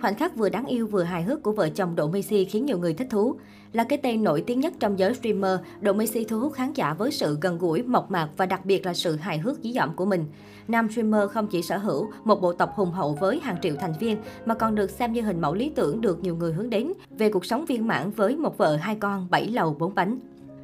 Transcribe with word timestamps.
Khoảnh 0.00 0.14
khắc 0.14 0.36
vừa 0.36 0.48
đáng 0.48 0.66
yêu 0.66 0.86
vừa 0.86 1.02
hài 1.02 1.22
hước 1.22 1.42
của 1.42 1.52
vợ 1.52 1.68
chồng 1.68 1.96
Độ 1.96 2.08
Messi 2.08 2.44
khiến 2.44 2.66
nhiều 2.66 2.78
người 2.78 2.94
thích 2.94 3.06
thú. 3.10 3.36
Là 3.72 3.84
cái 3.84 3.98
tên 4.02 4.24
nổi 4.24 4.44
tiếng 4.46 4.60
nhất 4.60 4.72
trong 4.80 4.98
giới 4.98 5.14
streamer, 5.14 5.58
Độ 5.80 5.92
Messi 5.92 6.24
thu 6.24 6.40
hút 6.40 6.52
khán 6.52 6.72
giả 6.72 6.94
với 6.94 7.10
sự 7.10 7.38
gần 7.40 7.58
gũi, 7.58 7.82
mộc 7.82 8.10
mạc 8.10 8.28
và 8.36 8.46
đặc 8.46 8.64
biệt 8.64 8.86
là 8.86 8.94
sự 8.94 9.16
hài 9.16 9.38
hước 9.38 9.58
dí 9.62 9.72
dỏm 9.72 9.96
của 9.96 10.04
mình. 10.04 10.24
Nam 10.68 10.90
streamer 10.90 11.30
không 11.30 11.46
chỉ 11.46 11.62
sở 11.62 11.78
hữu 11.78 12.10
một 12.24 12.40
bộ 12.40 12.52
tộc 12.52 12.72
hùng 12.74 12.90
hậu 12.90 13.12
với 13.20 13.40
hàng 13.42 13.56
triệu 13.62 13.74
thành 13.80 13.92
viên 14.00 14.16
mà 14.46 14.54
còn 14.54 14.74
được 14.74 14.90
xem 14.90 15.12
như 15.12 15.22
hình 15.22 15.40
mẫu 15.40 15.54
lý 15.54 15.72
tưởng 15.74 16.00
được 16.00 16.20
nhiều 16.20 16.36
người 16.36 16.52
hướng 16.52 16.70
đến 16.70 16.92
về 17.10 17.30
cuộc 17.30 17.44
sống 17.44 17.64
viên 17.64 17.86
mãn 17.86 18.10
với 18.10 18.36
một 18.36 18.58
vợ 18.58 18.76
hai 18.76 18.94
con, 18.94 19.26
bảy 19.30 19.48
lầu 19.48 19.76
bốn 19.78 19.94
bánh. 19.94 20.18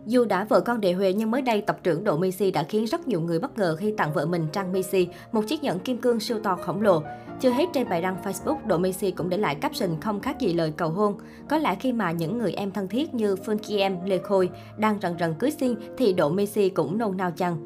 Dù 0.07 0.25
đã 0.25 0.45
vợ 0.45 0.61
con 0.61 0.81
đệ 0.81 0.93
Huệ 0.93 1.13
nhưng 1.13 1.31
mới 1.31 1.43
đây 1.43 1.61
tập 1.61 1.79
trưởng 1.83 2.05
Độ 2.05 2.17
Messi 2.17 2.51
đã 2.51 2.63
khiến 2.63 2.85
rất 2.85 3.09
nhiều 3.09 3.21
người 3.21 3.39
bất 3.39 3.59
ngờ 3.59 3.77
khi 3.79 3.95
tặng 3.97 4.13
vợ 4.13 4.27
mình 4.27 4.47
Trang 4.53 4.73
Messi 4.73 5.09
một 5.33 5.43
chiếc 5.49 5.63
nhẫn 5.63 5.79
kim 5.79 5.99
cương 5.99 6.21
siêu 6.21 6.39
to 6.43 6.57
khổng 6.57 6.83
lồ. 6.83 7.03
Chưa 7.41 7.51
hết 7.51 7.65
trên 7.73 7.89
bài 7.89 8.03
đăng 8.03 8.17
Facebook, 8.25 8.57
Độ 8.67 8.79
Messi 8.79 9.11
cũng 9.11 9.29
để 9.29 9.37
lại 9.37 9.55
caption 9.55 10.01
không 10.01 10.21
khác 10.21 10.41
gì 10.41 10.53
lời 10.53 10.73
cầu 10.77 10.91
hôn. 10.91 11.15
Có 11.49 11.59
lẽ 11.59 11.77
khi 11.81 11.93
mà 11.93 12.13
những 12.13 12.39
người 12.39 12.53
em 12.53 12.71
thân 12.71 12.89
thiết 12.89 13.15
như 13.15 13.37
Phương 13.37 13.59
Kiem, 13.59 13.97
Lê 14.05 14.19
Khôi 14.19 14.51
đang 14.79 14.99
rần 15.03 15.19
rần 15.21 15.35
cưới 15.35 15.51
xin 15.51 15.75
thì 15.99 16.13
Độ 16.13 16.29
Messi 16.29 16.69
cũng 16.69 16.99
nôn 16.99 17.17
nao 17.17 17.31
chăng. 17.31 17.57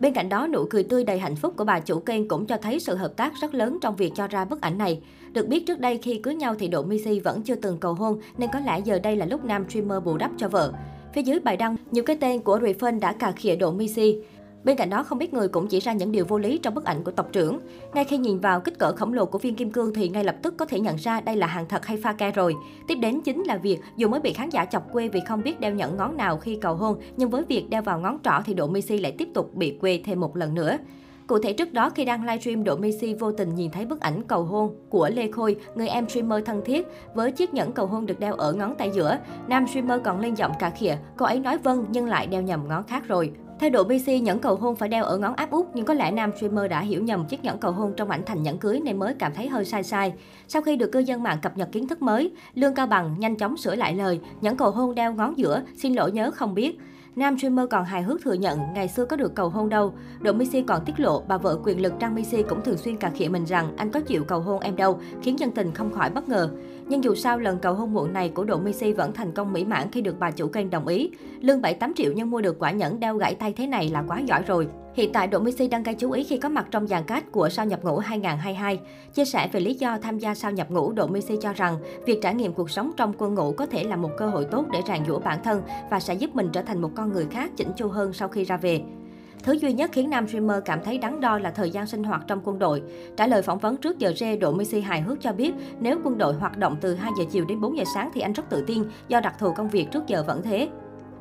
Bên 0.00 0.14
cạnh 0.14 0.28
đó, 0.28 0.46
nụ 0.46 0.66
cười 0.70 0.84
tươi 0.84 1.04
đầy 1.04 1.18
hạnh 1.18 1.36
phúc 1.36 1.54
của 1.56 1.64
bà 1.64 1.80
chủ 1.80 1.98
kênh 2.00 2.28
cũng 2.28 2.46
cho 2.46 2.56
thấy 2.56 2.80
sự 2.80 2.96
hợp 2.96 3.16
tác 3.16 3.32
rất 3.40 3.54
lớn 3.54 3.78
trong 3.82 3.96
việc 3.96 4.12
cho 4.14 4.26
ra 4.26 4.44
bức 4.44 4.60
ảnh 4.60 4.78
này. 4.78 5.02
Được 5.32 5.48
biết 5.48 5.66
trước 5.66 5.80
đây 5.80 5.98
khi 5.98 6.20
cưới 6.22 6.34
nhau 6.34 6.54
thì 6.58 6.68
Độ 6.68 6.82
Messi 6.82 7.20
vẫn 7.20 7.42
chưa 7.42 7.54
từng 7.54 7.78
cầu 7.78 7.94
hôn 7.94 8.20
nên 8.38 8.50
có 8.52 8.60
lẽ 8.60 8.80
giờ 8.84 8.98
đây 8.98 9.16
là 9.16 9.26
lúc 9.26 9.44
nam 9.44 9.64
streamer 9.68 10.02
bù 10.04 10.16
đắp 10.16 10.30
cho 10.36 10.48
vợ. 10.48 10.72
Phía 11.14 11.22
dưới 11.22 11.40
bài 11.40 11.56
đăng, 11.56 11.76
nhiều 11.90 12.04
cái 12.04 12.16
tên 12.16 12.40
của 12.40 12.58
Refund 12.58 13.00
đã 13.00 13.12
cà 13.12 13.32
khịa 13.32 13.56
độ 13.56 13.72
Missy. 13.72 14.16
Bên 14.64 14.76
cạnh 14.76 14.90
đó, 14.90 15.02
không 15.02 15.18
biết 15.18 15.34
người 15.34 15.48
cũng 15.48 15.66
chỉ 15.66 15.80
ra 15.80 15.92
những 15.92 16.12
điều 16.12 16.24
vô 16.24 16.38
lý 16.38 16.58
trong 16.58 16.74
bức 16.74 16.84
ảnh 16.84 17.04
của 17.04 17.10
tộc 17.10 17.28
trưởng. 17.32 17.58
Ngay 17.94 18.04
khi 18.04 18.18
nhìn 18.18 18.38
vào 18.38 18.60
kích 18.60 18.78
cỡ 18.78 18.92
khổng 18.92 19.12
lồ 19.12 19.26
của 19.26 19.38
viên 19.38 19.54
kim 19.54 19.70
cương 19.70 19.94
thì 19.94 20.08
ngay 20.08 20.24
lập 20.24 20.36
tức 20.42 20.54
có 20.56 20.64
thể 20.64 20.80
nhận 20.80 20.96
ra 20.96 21.20
đây 21.20 21.36
là 21.36 21.46
hàng 21.46 21.66
thật 21.68 21.86
hay 21.86 21.96
pha 21.96 22.12
ke 22.12 22.30
rồi. 22.30 22.54
Tiếp 22.88 22.94
đến 22.94 23.20
chính 23.20 23.42
là 23.42 23.56
việc 23.56 23.80
dù 23.96 24.08
mới 24.08 24.20
bị 24.20 24.32
khán 24.32 24.50
giả 24.50 24.64
chọc 24.64 24.92
quê 24.92 25.08
vì 25.08 25.20
không 25.28 25.42
biết 25.42 25.60
đeo 25.60 25.74
nhẫn 25.74 25.96
ngón 25.96 26.16
nào 26.16 26.38
khi 26.38 26.58
cầu 26.60 26.74
hôn, 26.74 27.00
nhưng 27.16 27.30
với 27.30 27.42
việc 27.48 27.70
đeo 27.70 27.82
vào 27.82 28.00
ngón 28.00 28.18
trỏ 28.24 28.42
thì 28.44 28.54
độ 28.54 28.66
Missy 28.66 28.98
lại 28.98 29.12
tiếp 29.18 29.28
tục 29.34 29.54
bị 29.54 29.78
quê 29.80 30.00
thêm 30.04 30.20
một 30.20 30.36
lần 30.36 30.54
nữa. 30.54 30.78
Cụ 31.26 31.38
thể 31.38 31.52
trước 31.52 31.72
đó 31.72 31.90
khi 31.90 32.04
đang 32.04 32.24
livestream, 32.24 32.64
Độ 32.64 32.76
Messi 32.76 33.14
vô 33.14 33.32
tình 33.32 33.54
nhìn 33.54 33.70
thấy 33.70 33.86
bức 33.86 34.00
ảnh 34.00 34.22
cầu 34.22 34.42
hôn 34.42 34.74
của 34.88 35.08
Lê 35.14 35.30
Khôi, 35.30 35.56
người 35.74 35.88
em 35.88 36.08
streamer 36.08 36.44
thân 36.44 36.62
thiết, 36.64 36.86
với 37.14 37.32
chiếc 37.32 37.54
nhẫn 37.54 37.72
cầu 37.72 37.86
hôn 37.86 38.06
được 38.06 38.20
đeo 38.20 38.34
ở 38.34 38.52
ngón 38.52 38.74
tay 38.74 38.90
giữa. 38.94 39.18
Nam 39.48 39.66
streamer 39.66 40.00
còn 40.04 40.20
lên 40.20 40.34
giọng 40.34 40.52
cà 40.58 40.70
khịa, 40.70 40.96
cô 41.16 41.26
ấy 41.26 41.40
nói 41.40 41.58
vâng 41.58 41.84
nhưng 41.88 42.06
lại 42.06 42.26
đeo 42.26 42.42
nhầm 42.42 42.68
ngón 42.68 42.84
khác 42.84 43.08
rồi. 43.08 43.32
Theo 43.60 43.70
độ 43.70 43.84
BC, 43.84 44.08
nhẫn 44.22 44.38
cầu 44.38 44.56
hôn 44.56 44.76
phải 44.76 44.88
đeo 44.88 45.04
ở 45.04 45.18
ngón 45.18 45.34
áp 45.34 45.50
út, 45.50 45.66
nhưng 45.74 45.84
có 45.84 45.94
lẽ 45.94 46.10
nam 46.10 46.30
streamer 46.36 46.70
đã 46.70 46.80
hiểu 46.80 47.02
nhầm 47.02 47.26
chiếc 47.26 47.44
nhẫn 47.44 47.58
cầu 47.58 47.72
hôn 47.72 47.92
trong 47.96 48.10
ảnh 48.10 48.22
thành 48.26 48.42
nhẫn 48.42 48.58
cưới 48.58 48.80
nên 48.84 48.98
mới 48.98 49.14
cảm 49.14 49.32
thấy 49.34 49.48
hơi 49.48 49.64
sai 49.64 49.82
sai. 49.82 50.12
Sau 50.48 50.62
khi 50.62 50.76
được 50.76 50.92
cư 50.92 50.98
dân 50.98 51.22
mạng 51.22 51.38
cập 51.42 51.56
nhật 51.56 51.68
kiến 51.72 51.88
thức 51.88 52.02
mới, 52.02 52.32
Lương 52.54 52.74
Cao 52.74 52.86
Bằng 52.86 53.14
nhanh 53.18 53.36
chóng 53.36 53.56
sửa 53.56 53.74
lại 53.74 53.94
lời, 53.94 54.20
nhẫn 54.40 54.56
cầu 54.56 54.70
hôn 54.70 54.94
đeo 54.94 55.12
ngón 55.14 55.38
giữa, 55.38 55.62
xin 55.76 55.94
lỗi 55.94 56.12
nhớ 56.12 56.30
không 56.30 56.54
biết. 56.54 56.78
Nam 57.16 57.38
streamer 57.38 57.66
còn 57.70 57.84
hài 57.84 58.02
hước 58.02 58.22
thừa 58.22 58.32
nhận 58.32 58.58
ngày 58.74 58.88
xưa 58.88 59.04
có 59.04 59.16
được 59.16 59.34
cầu 59.34 59.48
hôn 59.48 59.68
đâu. 59.68 59.94
Độ 60.20 60.32
Missy 60.32 60.62
còn 60.62 60.84
tiết 60.84 61.00
lộ 61.00 61.22
bà 61.28 61.38
vợ 61.38 61.58
quyền 61.64 61.82
lực 61.82 61.92
Trang 62.00 62.14
Missy 62.14 62.42
cũng 62.42 62.62
thường 62.64 62.76
xuyên 62.76 62.96
cà 62.96 63.10
khịa 63.10 63.28
mình 63.28 63.44
rằng 63.44 63.76
anh 63.76 63.90
có 63.90 64.00
chịu 64.00 64.24
cầu 64.24 64.40
hôn 64.40 64.60
em 64.60 64.76
đâu, 64.76 65.00
khiến 65.22 65.38
dân 65.38 65.50
tình 65.50 65.74
không 65.74 65.92
khỏi 65.92 66.10
bất 66.10 66.28
ngờ. 66.28 66.50
Nhưng 66.88 67.04
dù 67.04 67.14
sao, 67.14 67.38
lần 67.38 67.58
cầu 67.58 67.74
hôn 67.74 67.92
muộn 67.92 68.12
này 68.12 68.28
của 68.28 68.44
Độ 68.44 68.58
Messi 68.58 68.92
vẫn 68.92 69.12
thành 69.12 69.32
công 69.32 69.52
mỹ 69.52 69.64
mãn 69.64 69.90
khi 69.90 70.00
được 70.00 70.18
bà 70.18 70.30
chủ 70.30 70.48
kênh 70.48 70.70
đồng 70.70 70.86
ý. 70.86 71.10
Lương 71.40 71.60
7-8 71.60 71.92
triệu 71.96 72.12
nhưng 72.12 72.30
mua 72.30 72.40
được 72.40 72.58
quả 72.58 72.70
nhẫn 72.70 73.00
đeo 73.00 73.16
gãy 73.16 73.34
tay 73.34 73.52
thế 73.52 73.66
này 73.66 73.88
là 73.88 74.04
quá 74.08 74.20
giỏi 74.20 74.42
rồi. 74.46 74.68
Hiện 74.94 75.12
tại, 75.12 75.26
Độ 75.26 75.38
Messi 75.38 75.68
đang 75.68 75.82
gây 75.82 75.94
chú 75.94 76.10
ý 76.10 76.24
khi 76.24 76.38
có 76.38 76.48
mặt 76.48 76.66
trong 76.70 76.86
dàn 76.86 77.04
cát 77.04 77.32
của 77.32 77.48
sao 77.48 77.66
nhập 77.66 77.84
ngũ 77.84 77.98
2022. 77.98 78.80
Chia 79.14 79.24
sẻ 79.24 79.48
về 79.52 79.60
lý 79.60 79.74
do 79.74 79.98
tham 80.02 80.18
gia 80.18 80.34
sao 80.34 80.50
nhập 80.50 80.70
ngũ, 80.70 80.92
Độ 80.92 81.06
Messi 81.06 81.36
cho 81.40 81.52
rằng 81.52 81.78
việc 82.06 82.18
trải 82.22 82.34
nghiệm 82.34 82.52
cuộc 82.52 82.70
sống 82.70 82.92
trong 82.96 83.12
quân 83.18 83.34
ngũ 83.34 83.52
có 83.52 83.66
thể 83.66 83.84
là 83.84 83.96
một 83.96 84.10
cơ 84.16 84.26
hội 84.26 84.44
tốt 84.44 84.64
để 84.72 84.80
rèn 84.88 85.04
giũa 85.06 85.18
bản 85.18 85.42
thân 85.44 85.62
và 85.90 86.00
sẽ 86.00 86.14
giúp 86.14 86.34
mình 86.34 86.48
trở 86.52 86.62
thành 86.62 86.82
một 86.82 86.90
con 86.94 87.12
người 87.12 87.26
khác 87.30 87.50
chỉnh 87.56 87.68
chu 87.76 87.88
hơn 87.88 88.12
sau 88.12 88.28
khi 88.28 88.44
ra 88.44 88.56
về. 88.56 88.80
Thứ 89.42 89.52
duy 89.52 89.72
nhất 89.72 89.90
khiến 89.92 90.10
nam 90.10 90.28
streamer 90.28 90.62
cảm 90.64 90.80
thấy 90.84 90.98
đắn 90.98 91.20
đo 91.20 91.38
là 91.38 91.50
thời 91.50 91.70
gian 91.70 91.86
sinh 91.86 92.04
hoạt 92.04 92.22
trong 92.26 92.40
quân 92.44 92.58
đội. 92.58 92.82
Trả 93.16 93.26
lời 93.26 93.42
phỏng 93.42 93.58
vấn 93.58 93.76
trước 93.76 93.98
giờ 93.98 94.12
rê, 94.16 94.36
Độ 94.36 94.52
Messi 94.52 94.80
hài 94.80 95.00
hước 95.00 95.20
cho 95.20 95.32
biết 95.32 95.54
nếu 95.80 95.98
quân 96.04 96.18
đội 96.18 96.34
hoạt 96.34 96.58
động 96.58 96.76
từ 96.80 96.94
2 96.94 97.12
giờ 97.18 97.24
chiều 97.30 97.44
đến 97.44 97.60
4 97.60 97.76
giờ 97.76 97.84
sáng 97.94 98.10
thì 98.14 98.20
anh 98.20 98.32
rất 98.32 98.50
tự 98.50 98.64
tin 98.66 98.84
do 99.08 99.20
đặc 99.20 99.34
thù 99.38 99.52
công 99.52 99.68
việc 99.68 99.90
trước 99.90 100.06
giờ 100.06 100.24
vẫn 100.26 100.42
thế. 100.42 100.68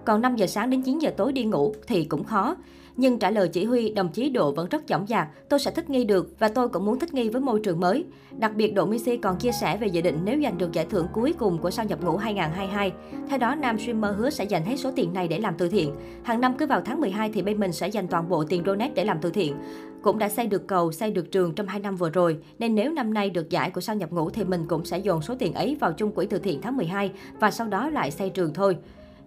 Còn 0.06 0.22
5 0.22 0.36
giờ 0.36 0.48
sáng 0.48 0.70
đến 0.70 0.82
9 0.82 1.00
giờ 1.00 1.12
tối 1.18 1.32
đi 1.32 1.44
ngủ 1.44 1.74
thì 1.88 2.04
cũng 2.04 2.24
khó. 2.24 2.56
Nhưng 2.98 3.20
trả 3.20 3.30
lời 3.30 3.48
chỉ 3.48 3.66
huy, 3.66 3.90
đồng 3.90 4.10
chí 4.10 4.30
Độ 4.30 4.52
vẫn 4.52 4.70
rất 4.70 4.84
dõng 4.88 5.06
dạc, 5.08 5.28
tôi 5.50 5.60
sẽ 5.60 5.72
thích 5.72 5.90
nghi 5.90 6.04
được 6.04 6.40
và 6.40 6.48
tôi 6.48 6.70
cũng 6.70 6.86
muốn 6.86 7.00
thích 7.00 7.14
nghi 7.14 7.30
với 7.30 7.42
môi 7.42 7.60
trường 7.60 7.80
mới. 7.80 8.06
Đặc 8.38 8.56
biệt 8.56 8.74
Độ 8.74 8.86
Messi 8.86 9.18
còn 9.18 9.38
chia 9.38 9.52
sẻ 9.52 9.78
về 9.78 9.88
dự 9.88 10.02
định 10.02 10.20
nếu 10.24 10.42
giành 10.44 10.58
được 10.58 10.72
giải 10.72 10.86
thưởng 10.90 11.08
cuối 11.14 11.34
cùng 11.40 11.58
của 11.58 11.72
sao 11.72 11.86
nhập 11.86 12.04
ngũ 12.04 12.18
2022. 12.18 12.92
Theo 13.30 13.40
đó, 13.40 13.56
nam 13.56 13.80
streamer 13.80 14.16
hứa 14.18 14.30
sẽ 14.30 14.44
dành 14.44 14.66
hết 14.66 14.78
số 14.78 14.92
tiền 14.96 15.14
này 15.14 15.28
để 15.28 15.40
làm 15.40 15.56
từ 15.58 15.70
thiện. 15.70 15.96
Hàng 16.24 16.42
năm 16.42 16.54
cứ 16.58 16.66
vào 16.66 16.82
tháng 16.82 17.02
12 17.02 17.30
thì 17.34 17.42
bên 17.42 17.60
mình 17.60 17.72
sẽ 17.72 17.88
dành 17.88 18.08
toàn 18.08 18.30
bộ 18.30 18.44
tiền 18.44 18.64
donate 18.66 18.94
để 18.96 19.06
làm 19.06 19.18
từ 19.22 19.30
thiện. 19.30 19.56
Cũng 20.02 20.20
đã 20.20 20.30
xây 20.30 20.48
được 20.48 20.68
cầu, 20.68 20.92
xây 20.92 21.12
được 21.12 21.32
trường 21.32 21.56
trong 21.56 21.68
2 21.68 21.80
năm 21.80 21.96
vừa 21.96 22.10
rồi, 22.10 22.38
nên 22.60 22.76
nếu 22.76 22.94
năm 22.94 23.14
nay 23.14 23.30
được 23.30 23.50
giải 23.50 23.72
của 23.72 23.82
sao 23.82 23.96
nhập 23.96 24.12
ngũ 24.12 24.30
thì 24.30 24.44
mình 24.44 24.66
cũng 24.68 24.86
sẽ 24.86 24.98
dồn 24.98 25.22
số 25.22 25.36
tiền 25.40 25.54
ấy 25.54 25.78
vào 25.80 25.94
chung 25.94 26.12
quỹ 26.12 26.26
từ 26.26 26.40
thiện 26.40 26.62
tháng 26.62 26.78
12 26.78 27.12
và 27.40 27.52
sau 27.52 27.68
đó 27.68 27.90
lại 27.90 28.12
xây 28.12 28.30
trường 28.30 28.54
thôi. 28.54 28.78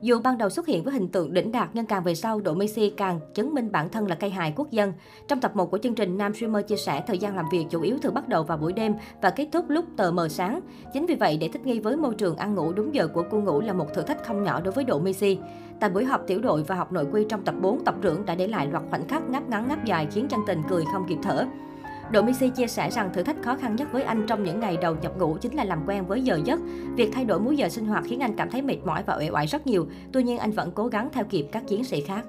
Dù 0.00 0.20
ban 0.24 0.38
đầu 0.38 0.50
xuất 0.50 0.66
hiện 0.66 0.82
với 0.84 0.94
hình 0.94 1.08
tượng 1.08 1.34
đỉnh 1.34 1.52
đạt 1.52 1.68
nhưng 1.72 1.86
càng 1.86 2.02
về 2.02 2.14
sau, 2.14 2.40
Độ 2.40 2.54
Messi 2.54 2.90
càng 2.90 3.20
chứng 3.34 3.54
minh 3.54 3.72
bản 3.72 3.88
thân 3.88 4.06
là 4.06 4.14
cây 4.14 4.30
hài 4.30 4.52
quốc 4.56 4.70
dân. 4.70 4.92
Trong 5.28 5.40
tập 5.40 5.56
1 5.56 5.70
của 5.70 5.78
chương 5.78 5.94
trình, 5.94 6.18
nam 6.18 6.34
streamer 6.34 6.66
chia 6.66 6.76
sẻ 6.76 7.04
thời 7.06 7.18
gian 7.18 7.36
làm 7.36 7.44
việc 7.52 7.66
chủ 7.70 7.82
yếu 7.82 7.98
thường 7.98 8.14
bắt 8.14 8.28
đầu 8.28 8.42
vào 8.42 8.58
buổi 8.58 8.72
đêm 8.72 8.94
và 9.22 9.30
kết 9.30 9.48
thúc 9.52 9.64
lúc 9.68 9.84
tờ 9.96 10.10
mờ 10.10 10.28
sáng. 10.28 10.60
Chính 10.92 11.06
vì 11.06 11.14
vậy, 11.14 11.38
để 11.40 11.48
thích 11.48 11.66
nghi 11.66 11.80
với 11.80 11.96
môi 11.96 12.14
trường 12.14 12.36
ăn 12.36 12.54
ngủ 12.54 12.72
đúng 12.72 12.94
giờ 12.94 13.08
của 13.08 13.24
cô 13.30 13.40
ngủ 13.40 13.60
là 13.60 13.72
một 13.72 13.94
thử 13.94 14.02
thách 14.02 14.24
không 14.24 14.42
nhỏ 14.42 14.60
đối 14.60 14.72
với 14.72 14.84
Độ 14.84 14.98
Messi. 14.98 15.38
Tại 15.80 15.90
buổi 15.90 16.04
họp 16.04 16.26
tiểu 16.26 16.40
đội 16.40 16.62
và 16.62 16.74
học 16.74 16.92
nội 16.92 17.06
quy 17.12 17.24
trong 17.28 17.44
tập 17.44 17.54
4, 17.60 17.84
tập 17.84 17.94
trưởng 18.00 18.26
đã 18.26 18.34
để 18.34 18.48
lại 18.48 18.66
loạt 18.66 18.84
khoảnh 18.90 19.08
khắc 19.08 19.30
ngáp 19.30 19.48
ngắn 19.48 19.68
ngáp 19.68 19.84
dài 19.84 20.08
khiến 20.12 20.28
chân 20.28 20.40
tình 20.46 20.62
cười 20.68 20.84
không 20.92 21.06
kịp 21.08 21.18
thở. 21.22 21.46
Độ 22.10 22.22
Messi 22.22 22.48
chia 22.48 22.66
sẻ 22.66 22.90
rằng 22.90 23.10
thử 23.14 23.22
thách 23.22 23.42
khó 23.42 23.56
khăn 23.56 23.76
nhất 23.76 23.92
với 23.92 24.02
anh 24.02 24.26
trong 24.26 24.42
những 24.42 24.60
ngày 24.60 24.76
đầu 24.76 24.96
nhập 25.02 25.12
ngũ 25.18 25.36
chính 25.40 25.54
là 25.54 25.64
làm 25.64 25.82
quen 25.86 26.06
với 26.06 26.22
giờ 26.22 26.40
giấc. 26.44 26.60
Việc 26.96 27.10
thay 27.12 27.24
đổi 27.24 27.40
múi 27.40 27.56
giờ 27.56 27.68
sinh 27.68 27.86
hoạt 27.86 28.04
khiến 28.06 28.20
anh 28.20 28.36
cảm 28.36 28.50
thấy 28.50 28.62
mệt 28.62 28.78
mỏi 28.84 29.02
và 29.06 29.16
uể 29.16 29.30
oải 29.30 29.46
rất 29.46 29.66
nhiều. 29.66 29.86
Tuy 30.12 30.22
nhiên, 30.22 30.38
anh 30.38 30.52
vẫn 30.52 30.70
cố 30.74 30.86
gắng 30.86 31.08
theo 31.12 31.24
kịp 31.24 31.46
các 31.52 31.66
chiến 31.68 31.84
sĩ 31.84 32.00
khác. 32.00 32.24